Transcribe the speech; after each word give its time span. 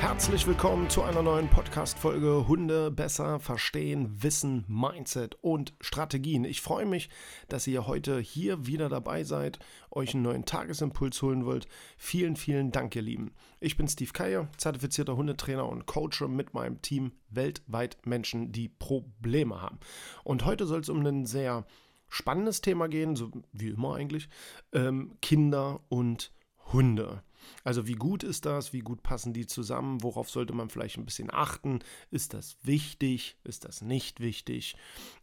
Herzlich 0.00 0.46
willkommen 0.46 0.88
zu 0.88 1.02
einer 1.02 1.22
neuen 1.22 1.50
Podcast-Folge 1.50 2.46
Hunde 2.46 2.92
besser 2.92 3.40
verstehen, 3.40 4.22
Wissen, 4.22 4.64
Mindset 4.68 5.36
und 5.42 5.74
Strategien. 5.80 6.44
Ich 6.44 6.60
freue 6.60 6.86
mich, 6.86 7.10
dass 7.48 7.66
ihr 7.66 7.88
heute 7.88 8.20
hier 8.20 8.64
wieder 8.68 8.88
dabei 8.88 9.24
seid, 9.24 9.58
euch 9.90 10.14
einen 10.14 10.22
neuen 10.22 10.44
Tagesimpuls 10.44 11.20
holen 11.20 11.44
wollt. 11.44 11.66
Vielen, 11.96 12.36
vielen 12.36 12.70
Dank, 12.70 12.94
ihr 12.94 13.02
Lieben. 13.02 13.32
Ich 13.58 13.76
bin 13.76 13.88
Steve 13.88 14.12
Keier, 14.12 14.48
zertifizierter 14.56 15.16
Hundetrainer 15.16 15.68
und 15.68 15.86
Coach 15.86 16.20
mit 16.22 16.54
meinem 16.54 16.80
Team 16.80 17.10
weltweit 17.28 17.98
Menschen, 18.06 18.52
die 18.52 18.68
Probleme 18.68 19.60
haben. 19.60 19.80
Und 20.22 20.44
heute 20.44 20.66
soll 20.66 20.80
es 20.80 20.88
um 20.88 21.04
ein 21.04 21.26
sehr 21.26 21.66
spannendes 22.08 22.60
Thema 22.60 22.88
gehen, 22.88 23.16
so 23.16 23.32
wie 23.52 23.70
immer 23.70 23.96
eigentlich: 23.96 24.28
ähm, 24.72 25.16
Kinder 25.20 25.80
und 25.88 26.32
Hunde. 26.72 27.24
Also 27.64 27.86
wie 27.86 27.94
gut 27.94 28.22
ist 28.22 28.46
das? 28.46 28.72
Wie 28.72 28.80
gut 28.80 29.02
passen 29.02 29.32
die 29.32 29.46
zusammen? 29.46 30.02
Worauf 30.02 30.30
sollte 30.30 30.52
man 30.52 30.70
vielleicht 30.70 30.98
ein 30.98 31.04
bisschen 31.04 31.32
achten? 31.32 31.80
Ist 32.10 32.34
das 32.34 32.56
wichtig? 32.62 33.36
Ist 33.44 33.64
das 33.64 33.82
nicht 33.82 34.20
wichtig? 34.20 34.76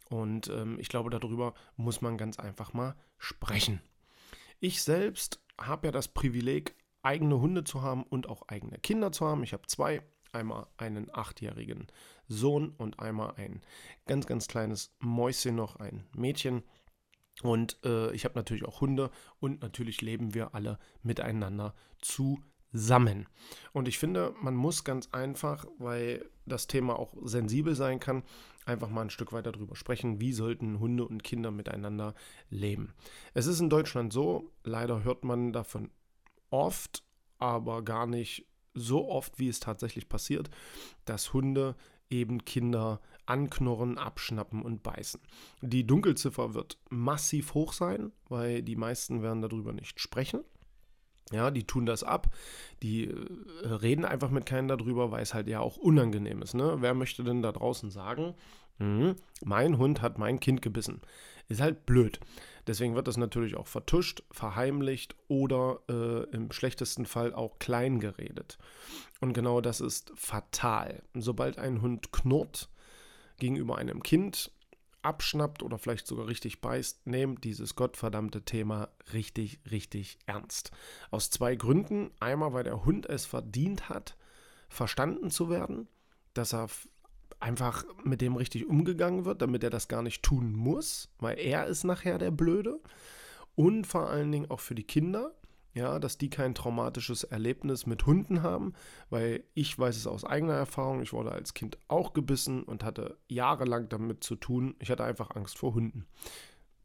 Und 0.08 0.48
ähm, 0.48 0.78
ich 0.78 0.88
glaube, 0.88 1.10
darüber 1.10 1.54
muss 1.76 2.00
man 2.00 2.16
ganz 2.16 2.38
einfach 2.38 2.72
mal 2.72 2.94
sprechen. 3.18 3.80
Ich 4.60 4.82
selbst 4.82 5.40
habe 5.60 5.88
ja 5.88 5.92
das 5.92 6.08
Privileg, 6.08 6.74
eigene 7.02 7.40
Hunde 7.40 7.64
zu 7.64 7.82
haben 7.82 8.02
und 8.02 8.28
auch 8.28 8.48
eigene 8.48 8.78
Kinder 8.78 9.12
zu 9.12 9.26
haben. 9.26 9.42
Ich 9.42 9.52
habe 9.52 9.66
zwei. 9.66 10.02
Einmal 10.32 10.66
einen 10.76 11.08
achtjährigen 11.14 11.86
Sohn 12.28 12.70
und 12.76 13.00
einmal 13.00 13.34
ein 13.36 13.62
ganz, 14.06 14.26
ganz 14.26 14.48
kleines 14.48 14.94
Mäuschen 14.98 15.54
noch, 15.54 15.76
ein 15.76 16.04
Mädchen. 16.14 16.62
Und 17.42 17.78
äh, 17.84 18.12
ich 18.12 18.24
habe 18.24 18.34
natürlich 18.36 18.64
auch 18.64 18.80
Hunde 18.80 19.10
und 19.40 19.60
natürlich 19.62 20.00
leben 20.00 20.34
wir 20.34 20.54
alle 20.54 20.78
miteinander 21.02 21.74
zusammen. 22.00 23.26
Und 23.72 23.88
ich 23.88 23.98
finde, 23.98 24.34
man 24.40 24.54
muss 24.54 24.84
ganz 24.84 25.08
einfach, 25.12 25.66
weil 25.78 26.28
das 26.46 26.66
Thema 26.66 26.98
auch 26.98 27.14
sensibel 27.22 27.74
sein 27.74 28.00
kann, 28.00 28.22
einfach 28.64 28.88
mal 28.88 29.02
ein 29.02 29.10
Stück 29.10 29.32
weiter 29.32 29.52
darüber 29.52 29.76
sprechen, 29.76 30.20
wie 30.20 30.32
sollten 30.32 30.80
Hunde 30.80 31.06
und 31.06 31.22
Kinder 31.22 31.50
miteinander 31.50 32.14
leben. 32.50 32.94
Es 33.34 33.46
ist 33.46 33.60
in 33.60 33.70
Deutschland 33.70 34.12
so, 34.12 34.52
leider 34.64 35.04
hört 35.04 35.24
man 35.24 35.52
davon 35.52 35.90
oft, 36.50 37.04
aber 37.38 37.82
gar 37.84 38.06
nicht 38.06 38.46
so 38.74 39.08
oft, 39.08 39.38
wie 39.38 39.48
es 39.48 39.60
tatsächlich 39.60 40.08
passiert, 40.08 40.50
dass 41.04 41.32
Hunde 41.32 41.76
eben 42.10 42.44
Kinder 42.44 43.00
anknurren, 43.26 43.98
abschnappen 43.98 44.62
und 44.62 44.82
beißen. 44.82 45.20
Die 45.60 45.86
Dunkelziffer 45.86 46.54
wird 46.54 46.78
massiv 46.88 47.54
hoch 47.54 47.72
sein, 47.72 48.12
weil 48.28 48.62
die 48.62 48.76
meisten 48.76 49.22
werden 49.22 49.42
darüber 49.42 49.72
nicht 49.72 50.00
sprechen. 50.00 50.44
Ja, 51.32 51.50
die 51.50 51.64
tun 51.64 51.86
das 51.86 52.04
ab, 52.04 52.32
die 52.84 53.06
äh, 53.06 53.66
reden 53.66 54.04
einfach 54.04 54.30
mit 54.30 54.46
keinem 54.46 54.68
darüber, 54.68 55.10
weil 55.10 55.22
es 55.22 55.34
halt 55.34 55.48
ja 55.48 55.58
auch 55.58 55.76
unangenehm 55.76 56.40
ist. 56.40 56.54
Ne? 56.54 56.76
Wer 56.78 56.94
möchte 56.94 57.24
denn 57.24 57.42
da 57.42 57.50
draußen 57.50 57.90
sagen, 57.90 58.34
mh, 58.78 59.14
mein 59.44 59.78
Hund 59.78 60.02
hat 60.02 60.18
mein 60.18 60.40
Kind 60.40 60.62
gebissen? 60.62 61.00
Ist 61.48 61.60
halt 61.60 61.86
blöd. 61.86 62.20
Deswegen 62.66 62.96
wird 62.96 63.06
das 63.06 63.16
natürlich 63.16 63.56
auch 63.56 63.68
vertuscht, 63.68 64.24
verheimlicht 64.32 65.14
oder 65.28 65.80
äh, 65.88 66.24
im 66.34 66.50
schlechtesten 66.50 67.06
Fall 67.06 67.32
auch 67.32 67.58
klein 67.58 68.00
geredet. 68.00 68.58
Und 69.20 69.32
genau 69.32 69.60
das 69.60 69.80
ist 69.80 70.12
fatal. 70.16 71.02
Sobald 71.14 71.58
ein 71.58 71.80
Hund 71.80 72.12
knurrt, 72.12 72.68
gegenüber 73.38 73.78
einem 73.78 74.02
Kind 74.02 74.50
abschnappt 75.02 75.62
oder 75.62 75.78
vielleicht 75.78 76.06
sogar 76.08 76.26
richtig 76.26 76.60
beißt, 76.60 77.06
nehmt 77.06 77.44
dieses 77.44 77.76
gottverdammte 77.76 78.42
Thema 78.42 78.88
richtig, 79.12 79.60
richtig 79.70 80.18
ernst. 80.26 80.72
Aus 81.12 81.30
zwei 81.30 81.54
Gründen. 81.54 82.10
Einmal, 82.18 82.52
weil 82.52 82.64
der 82.64 82.84
Hund 82.84 83.06
es 83.06 83.24
verdient 83.24 83.88
hat, 83.88 84.16
verstanden 84.68 85.30
zu 85.30 85.48
werden, 85.48 85.86
dass 86.34 86.52
er 86.52 86.68
einfach 87.40 87.84
mit 88.04 88.20
dem 88.20 88.36
richtig 88.36 88.66
umgegangen 88.66 89.24
wird, 89.24 89.42
damit 89.42 89.62
er 89.62 89.70
das 89.70 89.88
gar 89.88 90.02
nicht 90.02 90.22
tun 90.22 90.52
muss, 90.52 91.10
weil 91.18 91.38
er 91.38 91.66
ist 91.66 91.84
nachher 91.84 92.18
der 92.18 92.30
Blöde. 92.30 92.80
Und 93.54 93.86
vor 93.86 94.08
allen 94.08 94.32
Dingen 94.32 94.50
auch 94.50 94.60
für 94.60 94.74
die 94.74 94.84
Kinder, 94.84 95.32
ja, 95.74 95.98
dass 95.98 96.16
die 96.16 96.30
kein 96.30 96.54
traumatisches 96.54 97.24
Erlebnis 97.24 97.84
mit 97.84 98.06
Hunden 98.06 98.42
haben, 98.42 98.72
weil 99.10 99.44
ich 99.52 99.78
weiß 99.78 99.96
es 99.96 100.06
aus 100.06 100.24
eigener 100.24 100.54
Erfahrung, 100.54 101.02
ich 101.02 101.12
wurde 101.12 101.32
als 101.32 101.52
Kind 101.52 101.78
auch 101.86 102.14
gebissen 102.14 102.62
und 102.62 102.82
hatte 102.82 103.18
jahrelang 103.28 103.88
damit 103.90 104.24
zu 104.24 104.36
tun. 104.36 104.74
Ich 104.78 104.90
hatte 104.90 105.04
einfach 105.04 105.36
Angst 105.36 105.58
vor 105.58 105.74
Hunden. 105.74 106.06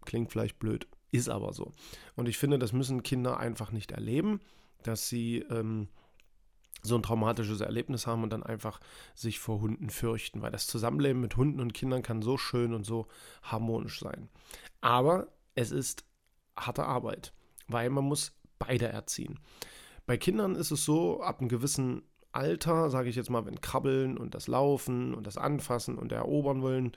Klingt 0.04 0.32
vielleicht 0.32 0.60
blöd, 0.60 0.88
ist 1.12 1.30
aber 1.30 1.54
so. 1.54 1.74
Und 2.16 2.28
ich 2.28 2.38
finde, 2.38 2.60
das 2.60 2.74
müssen 2.74 3.04
Kinder 3.04 3.38
einfach 3.38 3.72
nicht 3.72 3.92
erleben, 3.92 4.42
dass 4.84 5.08
sie 5.08 5.40
ähm, 5.50 5.88
so 6.82 6.96
ein 6.96 7.04
traumatisches 7.04 7.62
Erlebnis 7.62 8.08
haben 8.08 8.24
und 8.24 8.32
dann 8.32 8.44
einfach 8.44 8.80
sich 9.16 9.40
vor 9.40 9.62
Hunden 9.62 9.90
fürchten, 9.90 10.42
weil 10.42 10.52
das 10.52 10.68
Zusammenleben 10.68 11.22
mit 11.22 11.38
Hunden 11.38 11.60
und 11.60 11.74
Kindern 11.74 12.02
kann 12.02 12.22
so 12.22 12.38
schön 12.38 12.74
und 12.74 12.86
so 12.86 13.08
harmonisch 13.44 14.00
sein. 14.00 14.30
Aber 14.82 15.28
es 15.56 15.72
ist 15.72 16.06
harte 16.58 16.86
Arbeit, 16.86 17.34
weil 17.68 17.90
man 17.90 18.06
muss 18.06 18.34
beide 18.60 18.88
erziehen. 18.88 19.40
Bei 20.06 20.18
Kindern 20.18 20.56
ist 20.56 20.72
es 20.72 20.84
so, 20.84 21.22
ab 21.22 21.40
einem 21.40 21.50
gewissen 21.50 22.04
Alter, 22.34 22.90
sage 22.90 23.10
ich 23.10 23.16
jetzt 23.16 23.30
mal, 23.30 23.46
wenn 23.46 23.60
Krabbeln 23.60 24.18
und 24.18 24.36
das 24.36 24.48
Laufen 24.48 25.14
und 25.14 25.28
das 25.28 25.38
Anfassen 25.38 25.98
und 25.98 26.12
erobern 26.12 26.62
wollen, 26.62 26.94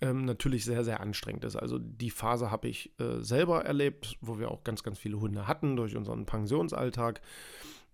ähm, 0.00 0.24
natürlich 0.24 0.64
sehr, 0.64 0.84
sehr 0.84 1.00
anstrengend 1.00 1.44
ist. 1.44 1.56
Also 1.56 1.78
die 1.78 2.10
Phase 2.10 2.50
habe 2.50 2.68
ich 2.68 2.92
äh, 3.00 3.20
selber 3.20 3.64
erlebt, 3.64 4.18
wo 4.20 4.38
wir 4.38 4.50
auch 4.50 4.64
ganz, 4.64 4.82
ganz 4.82 4.98
viele 4.98 5.18
Hunde 5.18 5.48
hatten 5.48 5.76
durch 5.76 5.96
unseren 5.96 6.26
Pensionsalltag. 6.26 7.22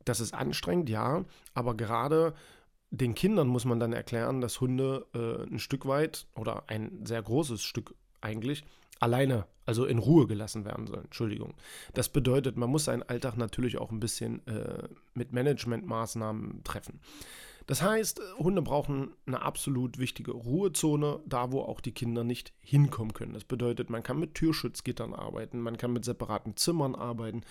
Das 0.04 0.20
ist 0.20 0.34
anstrengend, 0.34 0.88
ja, 0.88 1.24
aber 1.54 1.76
gerade 1.76 2.34
den 2.90 3.14
Kindern 3.14 3.48
muss 3.48 3.64
man 3.64 3.80
dann 3.80 3.92
erklären, 3.92 4.40
dass 4.40 4.60
Hunde 4.60 5.06
äh, 5.14 5.50
ein 5.50 5.58
Stück 5.58 5.86
weit 5.86 6.26
oder 6.34 6.64
ein 6.66 7.04
sehr 7.04 7.22
großes 7.22 7.62
Stück 7.62 7.94
eigentlich 8.20 8.64
alleine, 9.00 9.46
also 9.66 9.84
in 9.86 9.98
Ruhe 9.98 10.26
gelassen 10.26 10.64
werden 10.64 10.86
sollen. 10.86 11.04
Entschuldigung. 11.04 11.54
Das 11.94 12.08
bedeutet, 12.08 12.56
man 12.56 12.70
muss 12.70 12.84
seinen 12.84 13.02
Alltag 13.02 13.36
natürlich 13.36 13.78
auch 13.78 13.90
ein 13.90 13.98
bisschen 13.98 14.46
äh, 14.46 14.88
mit 15.14 15.32
Managementmaßnahmen 15.32 16.62
treffen. 16.64 17.00
Das 17.66 17.82
heißt, 17.82 18.20
Hunde 18.38 18.62
brauchen 18.62 19.12
eine 19.26 19.42
absolut 19.42 19.98
wichtige 19.98 20.32
Ruhezone, 20.32 21.20
da 21.26 21.52
wo 21.52 21.60
auch 21.60 21.80
die 21.80 21.92
Kinder 21.92 22.24
nicht 22.24 22.52
hinkommen 22.60 23.12
können. 23.12 23.34
Das 23.34 23.44
bedeutet, 23.44 23.90
man 23.90 24.02
kann 24.02 24.18
mit 24.18 24.34
Türschutzgittern 24.34 25.14
arbeiten, 25.14 25.60
man 25.60 25.76
kann 25.76 25.92
mit 25.92 26.04
separaten 26.04 26.56
Zimmern 26.56 26.94
arbeiten, 26.94 27.42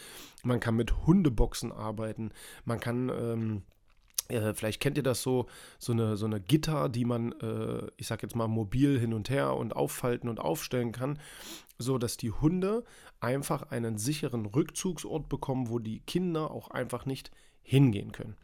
man 0.44 0.60
kann 0.60 0.76
mit 0.76 1.06
Hundeboxen 1.06 1.72
arbeiten, 1.72 2.32
man 2.66 2.80
kann 2.80 3.10
ähm, 3.10 3.62
äh, 4.32 4.54
vielleicht 4.54 4.82
kennt 4.82 4.98
ihr 4.98 5.04
das 5.04 5.22
so, 5.22 5.48
so 5.78 5.92
eine, 5.92 6.18
so 6.18 6.26
eine 6.26 6.40
Gitter, 6.40 6.90
die 6.90 7.06
man, 7.06 7.34
äh, 7.34 7.88
ich 7.98 8.08
sag 8.08 8.24
jetzt 8.24 8.36
mal, 8.36 8.48
mobil 8.48 9.00
hin 9.00 9.14
und 9.14 9.30
her 9.30 9.56
und 9.56 9.76
auffalten 9.76 10.30
und 10.30 10.40
aufstellen 10.40 10.92
kann, 10.92 11.20
so 11.78 11.98
dass 11.98 12.18
die 12.18 12.32
Hunde 12.32 12.84
einfach 13.20 13.72
einen 13.72 13.98
sicheren 13.98 14.46
Rückzugsort 14.46 15.30
bekommen, 15.30 15.70
wo 15.70 15.80
die 15.80 16.00
Kinder 16.00 16.52
auch 16.52 16.70
einfach 16.70 17.06
nicht 17.06 17.32
hingehen 17.62 18.12
können. 18.12 18.36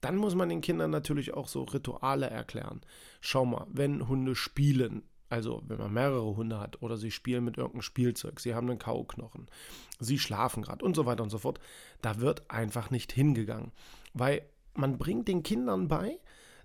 Dann 0.00 0.16
muss 0.16 0.34
man 0.34 0.48
den 0.48 0.60
Kindern 0.60 0.90
natürlich 0.90 1.34
auch 1.34 1.48
so 1.48 1.62
Rituale 1.64 2.28
erklären. 2.28 2.80
Schau 3.20 3.44
mal, 3.44 3.66
wenn 3.70 4.08
Hunde 4.08 4.34
spielen, 4.34 5.02
also 5.28 5.62
wenn 5.66 5.78
man 5.78 5.92
mehrere 5.92 6.36
Hunde 6.36 6.60
hat 6.60 6.82
oder 6.82 6.96
sie 6.96 7.10
spielen 7.10 7.44
mit 7.44 7.56
irgendeinem 7.56 7.82
Spielzeug, 7.82 8.40
sie 8.40 8.54
haben 8.54 8.70
einen 8.70 8.78
Kauknochen, 8.78 9.46
sie 9.98 10.18
schlafen 10.18 10.62
gerade 10.62 10.84
und 10.84 10.94
so 10.94 11.06
weiter 11.06 11.22
und 11.22 11.30
so 11.30 11.38
fort, 11.38 11.60
da 12.02 12.20
wird 12.20 12.50
einfach 12.50 12.90
nicht 12.90 13.12
hingegangen. 13.12 13.72
Weil 14.14 14.42
man 14.74 14.98
bringt 14.98 15.28
den 15.28 15.42
Kindern 15.42 15.88
bei, 15.88 16.18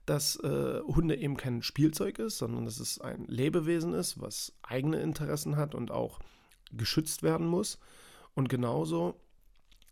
dass 0.06 0.36
äh, 0.38 0.81
Hunde 0.81 1.16
eben 1.16 1.38
kein 1.38 1.62
Spielzeug 1.62 2.19
ist, 2.19 2.38
sondern 2.38 2.66
dass 2.66 2.80
es 2.80 3.00
ein 3.00 3.25
Lebewesen 3.28 3.94
ist, 3.94 4.19
was 4.19 4.54
eigene 4.63 5.00
Interessen 5.00 5.56
hat 5.56 5.75
und 5.75 5.92
auch 5.92 6.19
geschützt 6.72 7.24
werden 7.24 7.48
muss. 7.48 7.80
Und 8.33 8.50
genauso 8.50 9.19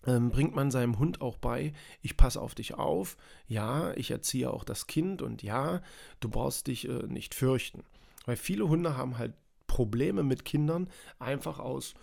bringt 0.01 0.55
man 0.55 0.71
seinem 0.71 0.97
Hund 0.99 1.21
auch 1.21 1.37
bei, 1.37 1.73
ich 2.01 2.17
passe 2.17 2.41
auf 2.41 2.55
dich 2.55 2.75
auf, 2.75 3.17
ja, 3.47 3.93
ich 3.95 4.11
erziehe 4.11 4.51
auch 4.51 4.63
das 4.63 4.87
Kind 4.87 5.21
und 5.21 5.43
ja, 5.43 5.81
du 6.19 6.29
brauchst 6.29 6.67
dich 6.67 6.87
äh, 6.87 7.03
nicht 7.07 7.35
fürchten. 7.35 7.83
Weil 8.25 8.37
viele 8.37 8.67
Hunde 8.69 8.95
haben 8.95 9.17
halt 9.17 9.33
Probleme 9.67 10.23
mit 10.23 10.45
Kindern, 10.45 10.89
einfach 11.19 11.59
aus 11.59 11.93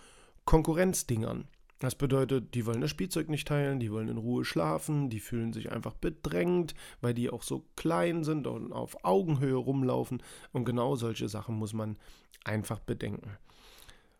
Konkurrenzdingern. 0.45 1.47
Das 1.79 1.93
bedeutet, 1.93 2.55
die 2.55 2.65
wollen 2.65 2.81
das 2.81 2.89
Spielzeug 2.89 3.29
nicht 3.29 3.47
teilen, 3.47 3.79
die 3.79 3.91
wollen 3.91 4.07
in 4.07 4.17
Ruhe 4.17 4.43
schlafen, 4.45 5.09
die 5.11 5.19
fühlen 5.19 5.53
sich 5.53 5.71
einfach 5.71 5.93
bedrängt, 5.93 6.73
weil 7.01 7.13
die 7.13 7.29
auch 7.29 7.43
so 7.43 7.65
klein 7.75 8.23
sind 8.23 8.47
und 8.47 8.73
auf 8.73 9.03
Augenhöhe 9.05 9.55
rumlaufen. 9.55 10.23
Und 10.53 10.65
genau 10.65 10.95
solche 10.95 11.29
Sachen 11.29 11.55
muss 11.55 11.73
man 11.73 11.97
einfach 12.43 12.79
bedenken. 12.79 13.37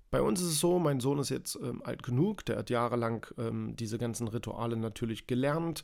Bei 0.09 0.21
uns 0.21 0.41
ist 0.41 0.47
es 0.47 0.59
so, 0.59 0.79
mein 0.79 0.99
Sohn 0.99 1.19
ist 1.19 1.29
jetzt 1.29 1.55
ähm, 1.61 1.81
alt 1.83 2.01
genug, 2.01 2.45
der 2.45 2.57
hat 2.57 2.69
jahrelang 2.69 3.25
ähm, 3.37 3.75
diese 3.75 3.97
ganzen 3.97 4.27
Rituale 4.27 4.77
natürlich 4.77 5.27
gelernt. 5.27 5.83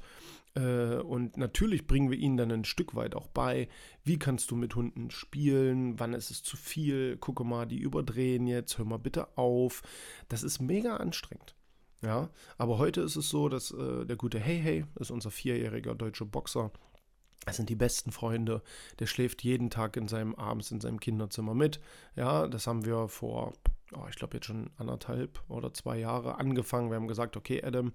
Äh, 0.56 0.98
und 0.98 1.36
natürlich 1.38 1.88
bringen 1.88 2.10
wir 2.10 2.18
ihnen 2.18 2.38
dann 2.38 2.52
ein 2.52 2.66
Stück 2.66 2.96
weit 2.96 3.16
auch 3.16 3.28
bei, 3.28 3.68
wie 4.04 4.18
kannst 4.18 4.52
du 4.52 4.56
mit 4.56 4.76
Hunden 4.76 5.12
spielen, 5.12 6.00
wann 6.00 6.14
ist 6.14 6.32
es 6.32 6.44
zu 6.44 6.56
viel, 6.56 7.18
gucke 7.18 7.44
mal, 7.44 7.66
die 7.66 7.80
überdrehen 7.80 8.48
jetzt, 8.48 8.78
hör 8.78 8.86
mal 8.86 8.98
bitte 8.98 9.38
auf. 9.38 9.82
Das 10.30 10.44
ist 10.44 10.62
mega 10.62 10.98
anstrengend. 10.98 11.56
Ja, 12.02 12.30
aber 12.58 12.78
heute 12.78 13.02
ist 13.02 13.16
es 13.16 13.30
so, 13.30 13.48
dass 13.48 13.72
äh, 13.72 14.06
der 14.06 14.18
gute 14.18 14.38
Hey 14.38 14.60
Hey 14.60 14.86
ist 15.00 15.10
unser 15.12 15.32
vierjähriger 15.32 15.96
deutscher 15.96 16.26
Boxer. 16.26 16.72
Das 17.46 17.58
sind 17.58 17.70
die 17.70 17.76
besten 17.76 18.12
Freunde. 18.12 18.62
Der 19.00 19.06
schläft 19.06 19.44
jeden 19.44 19.70
Tag 19.70 19.98
in 19.98 20.08
seinem 20.08 20.36
abends 20.36 20.72
in 20.72 20.82
seinem 20.82 21.00
Kinderzimmer 21.00 21.54
mit. 21.54 21.80
Ja, 22.16 22.48
das 22.48 22.68
haben 22.68 22.86
wir 22.86 23.08
vor 23.08 23.54
oh, 23.96 24.06
ich 24.10 24.16
glaube 24.16 24.38
jetzt 24.38 24.46
schon 24.46 24.70
anderthalb 24.78 25.42
oder 25.48 25.74
zwei 25.74 25.98
Jahre 26.00 26.40
angefangen. 26.40 26.90
Wir 26.90 26.96
haben 26.96 27.08
gesagt, 27.08 27.38
okay, 27.38 27.64
Adam, 27.64 27.94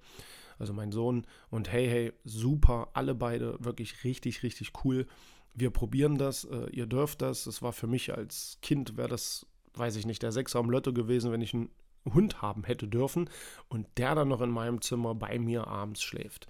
also 0.59 0.73
mein 0.73 0.93
Sohn, 0.93 1.27
und 1.51 1.71
hey, 1.71 1.89
hey, 1.89 2.13
super, 2.25 2.89
alle 2.95 3.15
beide 3.15 3.57
wirklich 3.61 4.05
richtig, 4.05 4.43
richtig 4.43 4.73
cool. 4.85 5.07
Wir 5.55 5.71
probieren 5.71 6.19
das, 6.19 6.45
äh, 6.45 6.71
ihr 6.71 6.87
dürft 6.87 7.23
das. 7.23 7.45
Das 7.45 7.63
war 7.63 7.73
für 7.73 7.87
mich 7.87 8.15
als 8.15 8.59
Kind, 8.63 8.97
wäre 8.97 9.09
das, 9.09 9.47
weiß 9.75 9.97
ich 9.97 10.07
nicht, 10.07 10.23
der 10.23 10.33
Sechser 10.33 10.59
am 10.59 10.71
Lotto 10.71 10.93
gewesen, 10.93 11.33
wenn 11.33 11.41
ich 11.41 11.55
einen 11.55 11.71
Hund 12.05 12.43
haben 12.43 12.65
hätte 12.65 12.89
dürfen 12.89 13.29
und 13.69 13.87
der 13.97 14.15
dann 14.15 14.29
noch 14.29 14.41
in 14.41 14.51
meinem 14.51 14.81
Zimmer 14.81 15.15
bei 15.15 15.39
mir 15.39 15.67
abends 15.67 16.03
schläft. 16.03 16.47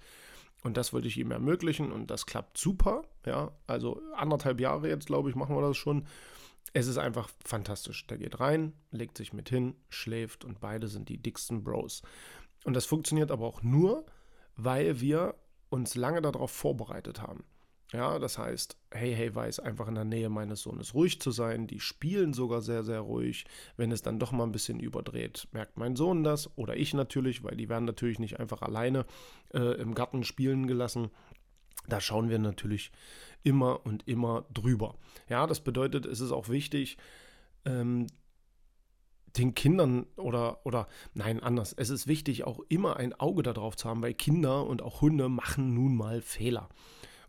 Und 0.63 0.75
das 0.75 0.91
wollte 0.91 1.07
ich 1.07 1.17
ihm 1.17 1.31
ermöglichen 1.31 1.91
und 1.91 2.11
das 2.11 2.25
klappt 2.25 2.57
super. 2.57 3.03
Ja, 3.25 3.51
also 3.65 4.01
anderthalb 4.15 4.59
Jahre 4.59 4.89
jetzt, 4.89 5.07
glaube 5.07 5.29
ich, 5.29 5.35
machen 5.35 5.55
wir 5.55 5.61
das 5.61 5.77
schon 5.77 6.05
es 6.73 6.87
ist 6.87 6.97
einfach 6.97 7.29
fantastisch. 7.43 8.05
Der 8.07 8.17
geht 8.17 8.39
rein, 8.39 8.73
legt 8.91 9.17
sich 9.17 9.33
mit 9.33 9.49
hin, 9.49 9.75
schläft 9.89 10.45
und 10.45 10.59
beide 10.59 10.87
sind 10.87 11.09
die 11.09 11.17
dicksten 11.17 11.63
Bros. 11.63 12.01
Und 12.63 12.73
das 12.73 12.85
funktioniert 12.85 13.31
aber 13.31 13.45
auch 13.45 13.63
nur, 13.63 14.05
weil 14.55 14.99
wir 15.01 15.35
uns 15.69 15.95
lange 15.95 16.21
darauf 16.21 16.51
vorbereitet 16.51 17.21
haben. 17.21 17.43
Ja, 17.91 18.19
das 18.19 18.37
heißt, 18.37 18.77
Hey 18.91 19.15
Hey 19.15 19.33
weiß 19.33 19.59
einfach 19.59 19.87
in 19.87 19.95
der 19.95 20.05
Nähe 20.05 20.29
meines 20.29 20.61
Sohnes 20.61 20.93
ruhig 20.93 21.19
zu 21.19 21.31
sein. 21.31 21.65
Die 21.65 21.79
spielen 21.79 22.33
sogar 22.33 22.61
sehr, 22.61 22.83
sehr 22.83 22.99
ruhig. 22.99 23.45
Wenn 23.77 23.91
es 23.91 24.03
dann 24.03 24.19
doch 24.19 24.31
mal 24.31 24.43
ein 24.43 24.51
bisschen 24.51 24.79
überdreht, 24.79 25.47
merkt 25.53 25.77
mein 25.77 25.95
Sohn 25.95 26.23
das 26.23 26.55
oder 26.55 26.77
ich 26.77 26.93
natürlich, 26.93 27.43
weil 27.43 27.57
die 27.57 27.67
werden 27.67 27.85
natürlich 27.85 28.19
nicht 28.19 28.39
einfach 28.39 28.61
alleine 28.61 29.05
äh, 29.53 29.81
im 29.81 29.95
Garten 29.95 30.23
spielen 30.23 30.67
gelassen. 30.67 31.09
Da 31.87 32.01
schauen 32.01 32.29
wir 32.29 32.39
natürlich 32.39 32.91
immer 33.43 33.85
und 33.85 34.07
immer 34.07 34.45
drüber. 34.53 34.95
Ja, 35.27 35.47
das 35.47 35.61
bedeutet, 35.61 36.05
es 36.05 36.19
ist 36.19 36.31
auch 36.31 36.49
wichtig, 36.49 36.97
ähm, 37.65 38.07
den 39.37 39.53
Kindern 39.53 40.05
oder, 40.15 40.65
oder 40.65 40.87
nein, 41.13 41.41
anders. 41.41 41.73
Es 41.73 41.89
ist 41.89 42.07
wichtig, 42.07 42.45
auch 42.45 42.59
immer 42.67 42.97
ein 42.97 43.13
Auge 43.13 43.43
darauf 43.43 43.75
zu 43.75 43.87
haben, 43.87 44.01
weil 44.01 44.13
Kinder 44.13 44.65
und 44.65 44.81
auch 44.81 45.01
Hunde 45.01 45.29
machen 45.29 45.73
nun 45.73 45.95
mal 45.95 46.21
Fehler. 46.21 46.69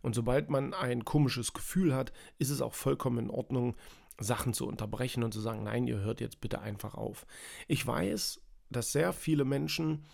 Und 0.01 0.15
sobald 0.15 0.49
man 0.49 0.73
ein 0.73 1.05
komisches 1.05 1.53
Gefühl 1.53 1.93
hat, 1.93 2.11
ist 2.39 2.49
es 2.49 2.61
auch 2.61 2.73
vollkommen 2.73 3.19
in 3.19 3.29
Ordnung, 3.29 3.75
Sachen 4.19 4.53
zu 4.53 4.67
unterbrechen 4.67 5.23
und 5.23 5.33
zu 5.33 5.39
sagen, 5.39 5.63
nein, 5.63 5.87
ihr 5.87 5.99
hört 5.99 6.21
jetzt 6.21 6.41
bitte 6.41 6.61
einfach 6.61 6.95
auf. 6.95 7.25
Ich 7.67 7.85
weiß, 7.85 8.41
dass 8.69 8.91
sehr 8.91 9.13
viele 9.13 9.45
Menschen 9.45 10.05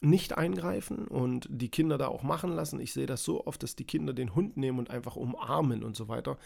nicht 0.00 0.36
eingreifen 0.36 1.08
und 1.08 1.48
die 1.50 1.70
Kinder 1.70 1.98
da 1.98 2.08
auch 2.08 2.22
machen 2.22 2.52
lassen. 2.52 2.80
Ich 2.80 2.92
sehe 2.92 3.06
das 3.06 3.24
so 3.24 3.46
oft, 3.46 3.62
dass 3.62 3.76
die 3.76 3.86
Kinder 3.86 4.12
den 4.12 4.34
Hund 4.34 4.56
nehmen 4.56 4.78
und 4.78 4.90
einfach 4.90 5.16
umarmen 5.16 5.82
und 5.82 5.96
so 5.96 6.08
weiter. 6.08 6.38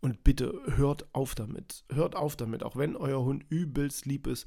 Und 0.00 0.22
bitte 0.22 0.60
hört 0.76 1.06
auf 1.12 1.34
damit. 1.34 1.84
Hört 1.92 2.14
auf 2.14 2.36
damit, 2.36 2.62
auch 2.62 2.76
wenn 2.76 2.96
euer 2.96 3.24
Hund 3.24 3.44
übelst 3.48 4.06
lieb 4.06 4.26
ist. 4.26 4.46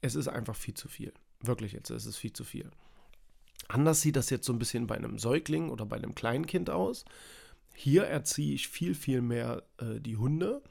Es 0.00 0.14
ist 0.14 0.28
einfach 0.28 0.54
viel 0.54 0.74
zu 0.74 0.88
viel. 0.88 1.12
Wirklich 1.40 1.72
jetzt, 1.72 1.90
es 1.90 2.06
ist 2.06 2.16
viel 2.16 2.32
zu 2.32 2.44
viel. 2.44 2.70
Anders 3.68 4.00
sieht 4.00 4.16
das 4.16 4.30
jetzt 4.30 4.46
so 4.46 4.52
ein 4.52 4.58
bisschen 4.58 4.86
bei 4.86 4.96
einem 4.96 5.18
Säugling 5.18 5.70
oder 5.70 5.86
bei 5.86 5.96
einem 5.96 6.14
Kleinkind 6.14 6.70
aus. 6.70 7.04
Hier 7.74 8.04
erziehe 8.04 8.54
ich 8.54 8.68
viel, 8.68 8.94
viel 8.94 9.22
mehr 9.22 9.62
äh, 9.78 10.00
die 10.00 10.16
Hunde 10.16 10.62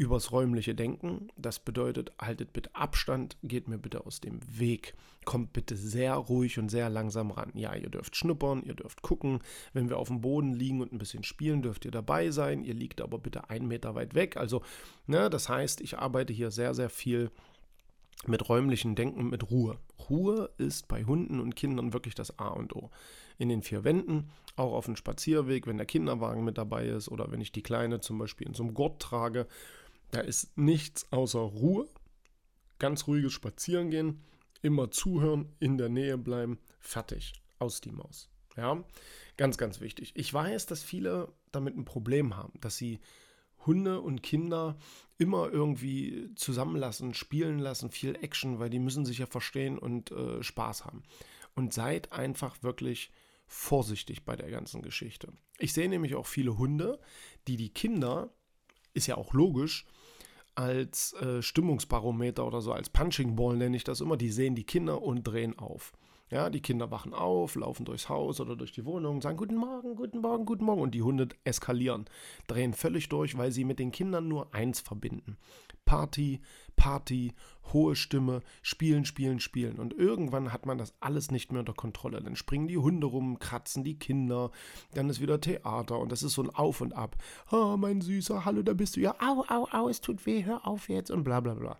übers 0.00 0.32
räumliche 0.32 0.74
Denken. 0.74 1.28
Das 1.36 1.58
bedeutet, 1.58 2.10
haltet 2.18 2.54
bitte 2.54 2.74
Abstand, 2.74 3.36
geht 3.42 3.68
mir 3.68 3.76
bitte 3.76 4.06
aus 4.06 4.18
dem 4.22 4.40
Weg. 4.58 4.94
Kommt 5.26 5.52
bitte 5.52 5.76
sehr 5.76 6.14
ruhig 6.14 6.58
und 6.58 6.70
sehr 6.70 6.88
langsam 6.88 7.30
ran. 7.30 7.50
Ja, 7.52 7.74
ihr 7.74 7.90
dürft 7.90 8.16
schnuppern, 8.16 8.62
ihr 8.62 8.72
dürft 8.72 9.02
gucken. 9.02 9.40
Wenn 9.74 9.90
wir 9.90 9.98
auf 9.98 10.08
dem 10.08 10.22
Boden 10.22 10.54
liegen 10.54 10.80
und 10.80 10.90
ein 10.90 10.98
bisschen 10.98 11.22
spielen, 11.22 11.60
dürft 11.60 11.84
ihr 11.84 11.90
dabei 11.90 12.30
sein. 12.30 12.64
Ihr 12.64 12.72
liegt 12.72 13.02
aber 13.02 13.18
bitte 13.18 13.50
einen 13.50 13.68
Meter 13.68 13.94
weit 13.94 14.14
weg. 14.14 14.38
Also, 14.38 14.62
ne, 15.06 15.28
das 15.28 15.50
heißt, 15.50 15.82
ich 15.82 15.98
arbeite 15.98 16.32
hier 16.32 16.50
sehr, 16.50 16.72
sehr 16.72 16.88
viel 16.88 17.30
mit 18.26 18.48
räumlichem 18.48 18.94
Denken, 18.94 19.28
mit 19.28 19.50
Ruhe. 19.50 19.76
Ruhe 20.08 20.48
ist 20.56 20.88
bei 20.88 21.04
Hunden 21.04 21.40
und 21.40 21.56
Kindern 21.56 21.92
wirklich 21.92 22.14
das 22.14 22.38
A 22.38 22.48
und 22.48 22.74
O. 22.74 22.90
In 23.36 23.50
den 23.50 23.62
vier 23.62 23.84
Wänden, 23.84 24.30
auch 24.56 24.72
auf 24.72 24.86
dem 24.86 24.96
Spazierweg, 24.96 25.66
wenn 25.66 25.76
der 25.76 25.86
Kinderwagen 25.86 26.42
mit 26.42 26.56
dabei 26.56 26.86
ist 26.86 27.10
oder 27.10 27.30
wenn 27.30 27.42
ich 27.42 27.52
die 27.52 27.62
Kleine 27.62 28.00
zum 28.00 28.16
Beispiel 28.16 28.46
in 28.46 28.54
so 28.54 28.62
einem 28.62 28.72
Gurt 28.72 29.00
trage 29.00 29.46
da 30.10 30.20
ist 30.20 30.56
nichts 30.56 31.10
außer 31.12 31.38
Ruhe, 31.38 31.88
ganz 32.78 33.06
ruhiges 33.06 33.32
Spazierengehen, 33.32 34.22
immer 34.62 34.90
zuhören, 34.90 35.52
in 35.58 35.78
der 35.78 35.88
Nähe 35.88 36.18
bleiben, 36.18 36.58
fertig, 36.78 37.32
aus 37.58 37.80
die 37.80 37.92
Maus. 37.92 38.28
Ja, 38.56 38.84
ganz, 39.36 39.58
ganz 39.58 39.80
wichtig. 39.80 40.12
Ich 40.14 40.32
weiß, 40.32 40.66
dass 40.66 40.82
viele 40.82 41.32
damit 41.52 41.76
ein 41.76 41.84
Problem 41.84 42.36
haben, 42.36 42.58
dass 42.60 42.76
sie 42.76 43.00
Hunde 43.66 44.00
und 44.00 44.22
Kinder 44.22 44.76
immer 45.18 45.50
irgendwie 45.50 46.30
zusammenlassen, 46.34 47.14
spielen 47.14 47.58
lassen, 47.58 47.90
viel 47.90 48.16
Action, 48.16 48.58
weil 48.58 48.70
die 48.70 48.78
müssen 48.78 49.04
sich 49.04 49.18
ja 49.18 49.26
verstehen 49.26 49.78
und 49.78 50.10
äh, 50.10 50.42
Spaß 50.42 50.84
haben. 50.84 51.02
Und 51.54 51.74
seid 51.74 52.12
einfach 52.12 52.62
wirklich 52.62 53.10
vorsichtig 53.46 54.24
bei 54.24 54.36
der 54.36 54.50
ganzen 54.50 54.82
Geschichte. 54.82 55.32
Ich 55.58 55.72
sehe 55.72 55.88
nämlich 55.88 56.14
auch 56.14 56.26
viele 56.26 56.56
Hunde, 56.56 57.00
die 57.48 57.56
die 57.56 57.70
Kinder, 57.70 58.32
ist 58.94 59.08
ja 59.08 59.16
auch 59.16 59.34
logisch, 59.34 59.84
als 60.54 61.12
äh, 61.14 61.42
Stimmungsbarometer 61.42 62.46
oder 62.46 62.60
so, 62.60 62.72
als 62.72 62.90
Punching 62.90 63.36
Ball 63.36 63.56
nenne 63.56 63.76
ich 63.76 63.84
das 63.84 64.00
immer. 64.00 64.16
Die 64.16 64.30
sehen 64.30 64.54
die 64.54 64.64
Kinder 64.64 65.02
und 65.02 65.24
drehen 65.24 65.58
auf. 65.58 65.92
Ja, 66.30 66.48
die 66.48 66.62
Kinder 66.62 66.92
wachen 66.92 67.12
auf, 67.12 67.56
laufen 67.56 67.84
durchs 67.84 68.08
Haus 68.08 68.40
oder 68.40 68.54
durch 68.54 68.70
die 68.70 68.84
Wohnung, 68.84 69.20
sagen 69.20 69.36
Guten 69.36 69.56
Morgen, 69.56 69.96
guten 69.96 70.20
Morgen, 70.20 70.46
guten 70.46 70.64
Morgen 70.64 70.82
und 70.82 70.94
die 70.94 71.02
Hunde 71.02 71.28
eskalieren, 71.42 72.04
drehen 72.46 72.72
völlig 72.72 73.08
durch, 73.08 73.36
weil 73.36 73.50
sie 73.50 73.64
mit 73.64 73.80
den 73.80 73.90
Kindern 73.90 74.28
nur 74.28 74.54
eins 74.54 74.78
verbinden. 74.78 75.36
Party, 75.90 76.40
Party, 76.76 77.34
hohe 77.72 77.96
Stimme, 77.96 78.42
spielen, 78.62 79.04
spielen, 79.04 79.40
spielen. 79.40 79.80
Und 79.80 79.92
irgendwann 79.92 80.52
hat 80.52 80.64
man 80.64 80.78
das 80.78 80.94
alles 81.00 81.32
nicht 81.32 81.50
mehr 81.50 81.58
unter 81.58 81.72
Kontrolle. 81.72 82.22
Dann 82.22 82.36
springen 82.36 82.68
die 82.68 82.78
Hunde 82.78 83.08
rum, 83.08 83.40
kratzen 83.40 83.82
die 83.82 83.98
Kinder, 83.98 84.52
dann 84.94 85.10
ist 85.10 85.20
wieder 85.20 85.40
Theater 85.40 85.98
und 85.98 86.12
das 86.12 86.22
ist 86.22 86.34
so 86.34 86.44
ein 86.44 86.50
Auf 86.50 86.80
und 86.80 86.92
Ab. 86.92 87.16
Oh, 87.50 87.76
mein 87.76 88.02
Süßer, 88.02 88.44
hallo, 88.44 88.62
da 88.62 88.72
bist 88.72 88.94
du 88.94 89.00
ja. 89.00 89.16
Au, 89.20 89.44
au, 89.48 89.66
au, 89.72 89.88
es 89.88 90.00
tut 90.00 90.26
weh, 90.26 90.44
hör 90.44 90.64
auf 90.64 90.88
jetzt 90.88 91.10
und 91.10 91.24
bla 91.24 91.40
bla 91.40 91.54
bla. 91.54 91.76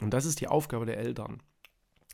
Und 0.00 0.14
das 0.14 0.24
ist 0.24 0.40
die 0.40 0.48
Aufgabe 0.48 0.86
der 0.86 0.96
Eltern 0.96 1.42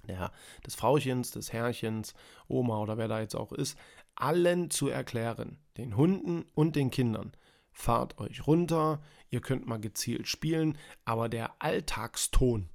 ja, 0.09 0.33
des 0.67 0.75
Frauchens, 0.75 1.31
des 1.31 1.53
Herrchens, 1.53 2.15
Oma 2.49 2.81
oder 2.81 2.99
wer 2.99 3.07
da 3.07 3.21
jetzt 3.21 3.37
auch 3.37 3.53
ist, 3.53 3.79
allen 4.17 4.71
zu 4.71 4.89
erklären, 4.89 5.59
den 5.77 5.97
Hunden 5.97 6.47
und 6.57 6.75
den 6.75 6.91
Kindern. 6.91 7.31
Fahrt 7.79 8.17
euch 8.17 8.47
runter, 8.47 9.03
ihr 9.29 9.43
könnt 9.43 9.67
mal 9.67 9.79
gezielt 9.79 10.29
spielen, 10.29 10.79
aber 11.05 11.29
der 11.29 11.61
Alltagston, 11.63 12.71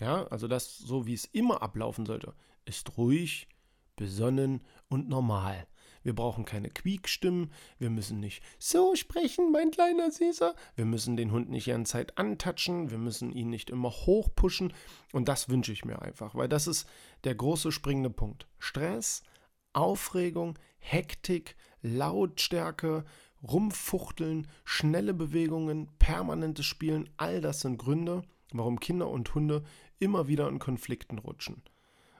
ja, 0.00 0.26
also 0.26 0.48
das 0.48 0.78
so 0.78 1.06
wie 1.06 1.14
es 1.14 1.26
immer 1.26 1.62
ablaufen 1.62 2.06
sollte, 2.06 2.34
ist 2.64 2.98
ruhig, 2.98 3.46
besonnen 3.94 4.62
und 4.88 5.08
normal. 5.08 5.68
Wir 6.02 6.12
brauchen 6.12 6.44
keine 6.44 6.70
Quiekstimmen. 6.70 7.52
Wir 7.78 7.88
müssen 7.88 8.18
nicht 8.18 8.42
so 8.58 8.96
sprechen, 8.96 9.52
mein 9.52 9.70
kleiner 9.70 10.10
Süßer. 10.10 10.56
Wir 10.74 10.86
müssen 10.86 11.16
den 11.16 11.30
Hund 11.30 11.48
nicht 11.48 11.68
die 11.68 11.84
Zeit 11.84 12.18
antatschen. 12.18 12.90
Wir 12.90 12.98
müssen 12.98 13.30
ihn 13.30 13.48
nicht 13.48 13.70
immer 13.70 13.92
hochpushen. 13.92 14.72
Und 15.12 15.28
das 15.28 15.50
wünsche 15.50 15.70
ich 15.70 15.84
mir 15.84 16.02
einfach, 16.02 16.34
weil 16.34 16.48
das 16.48 16.66
ist 16.66 16.88
der 17.22 17.36
große 17.36 17.70
springende 17.70 18.10
Punkt. 18.10 18.48
Stress, 18.58 19.22
Aufregung, 19.72 20.58
Hektik, 20.80 21.54
Lautstärke, 21.80 23.04
Rumfuchteln, 23.42 24.46
schnelle 24.64 25.14
Bewegungen, 25.14 25.88
permanentes 25.98 26.66
Spielen, 26.66 27.10
all 27.16 27.40
das 27.40 27.60
sind 27.60 27.78
Gründe, 27.78 28.22
warum 28.52 28.80
Kinder 28.80 29.08
und 29.08 29.34
Hunde 29.34 29.64
immer 29.98 30.28
wieder 30.28 30.48
in 30.48 30.58
Konflikten 30.58 31.18
rutschen. 31.18 31.62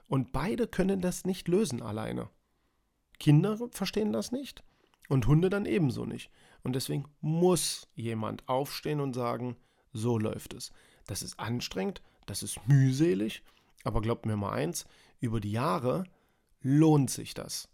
Und 0.07 0.31
beide 0.31 0.67
können 0.67 1.01
das 1.01 1.25
nicht 1.25 1.47
lösen 1.47 1.81
alleine. 1.81 2.29
Kinder 3.19 3.57
verstehen 3.71 4.11
das 4.11 4.31
nicht 4.31 4.63
und 5.09 5.27
Hunde 5.27 5.49
dann 5.49 5.65
ebenso 5.65 6.05
nicht. 6.05 6.29
Und 6.63 6.75
deswegen 6.75 7.05
muss 7.21 7.87
jemand 7.95 8.47
aufstehen 8.47 8.99
und 8.99 9.13
sagen, 9.13 9.55
so 9.91 10.17
läuft 10.17 10.53
es. 10.53 10.71
Das 11.07 11.21
ist 11.21 11.39
anstrengend, 11.39 12.01
das 12.25 12.43
ist 12.43 12.67
mühselig, 12.67 13.43
aber 13.83 14.01
glaubt 14.01 14.25
mir 14.25 14.37
mal 14.37 14.53
eins, 14.53 14.85
über 15.19 15.39
die 15.39 15.51
Jahre 15.51 16.05
lohnt 16.61 17.09
sich 17.09 17.33
das. 17.33 17.69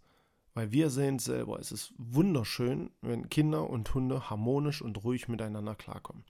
Weil 0.60 0.72
wir 0.72 0.90
sehen 0.90 1.16
es 1.16 1.24
selber, 1.24 1.58
es 1.58 1.72
ist 1.72 1.94
wunderschön, 1.96 2.90
wenn 3.00 3.30
Kinder 3.30 3.70
und 3.70 3.94
Hunde 3.94 4.28
harmonisch 4.28 4.82
und 4.82 5.02
ruhig 5.04 5.26
miteinander 5.26 5.74
klarkommen. 5.74 6.26